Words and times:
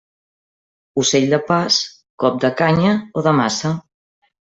Ocell 1.01 1.27
de 1.35 1.39
pas, 1.51 1.79
cop 2.25 2.43
de 2.47 2.53
canya 2.65 2.99
o 3.23 3.29
de 3.29 3.39
maça. 3.45 3.77